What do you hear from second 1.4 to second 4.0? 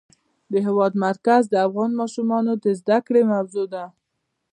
د افغان ماشومانو د زده کړې موضوع ده.